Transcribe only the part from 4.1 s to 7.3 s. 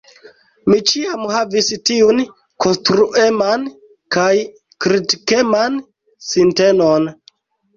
kaj kritikeman sintenon.